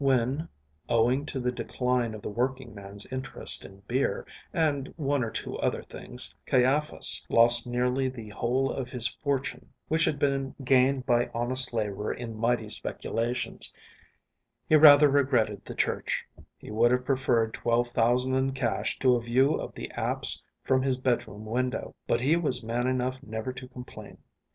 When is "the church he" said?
15.63-16.71